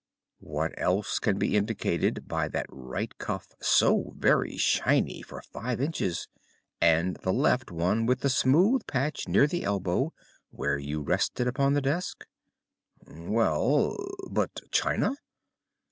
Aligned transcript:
"What 0.39 0.73
else 0.79 1.19
can 1.19 1.37
be 1.37 1.55
indicated 1.55 2.27
by 2.27 2.47
that 2.47 2.65
right 2.69 3.15
cuff 3.19 3.53
so 3.61 4.13
very 4.17 4.57
shiny 4.57 5.21
for 5.21 5.43
five 5.43 5.79
inches, 5.79 6.27
and 6.81 7.17
the 7.17 7.31
left 7.31 7.69
one 7.69 8.07
with 8.07 8.21
the 8.21 8.29
smooth 8.31 8.87
patch 8.87 9.27
near 9.27 9.45
the 9.45 9.63
elbow 9.63 10.11
where 10.49 10.79
you 10.79 11.03
rest 11.03 11.39
it 11.39 11.45
upon 11.45 11.73
the 11.75 11.81
desk?" 11.83 12.25
"Well, 13.05 13.95
but 14.31 14.61
China?" 14.71 15.17